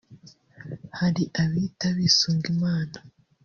[0.99, 2.97] Hari abita bisunga Imana